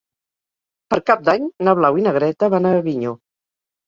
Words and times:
Per 0.93 0.97
Cap 1.09 1.19
d'Any 1.29 1.45
na 1.67 1.75
Blau 1.79 1.99
i 1.99 2.05
na 2.05 2.13
Greta 2.15 2.49
van 2.55 2.65
a 2.71 2.73
Avinyó. 2.79 3.13